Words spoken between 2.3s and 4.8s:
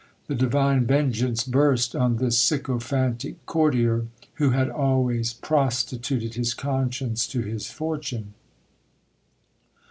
sycophantic courtier, who had